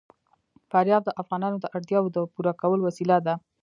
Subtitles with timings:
[0.69, 3.33] فاریاب د افغانانو د اړتیاوو د پوره کولو وسیله ده.